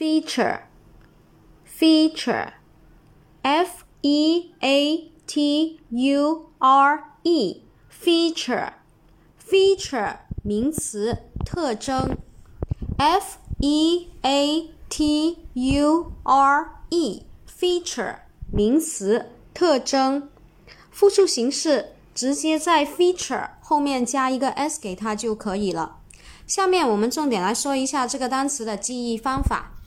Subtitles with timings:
[0.00, 0.62] feature.
[1.66, 2.52] Feature.
[3.42, 7.62] F e a t u r e.
[7.90, 8.72] Feature.
[9.46, 12.16] Feature 名词特征。
[12.96, 20.30] F e a t u r e feature 名词特征。
[20.90, 25.98] 复数形式直接在 feature 后面加一个 s 给它就可以了。
[26.46, 29.79] 下面我们重点来说一下这个单词的记忆方法。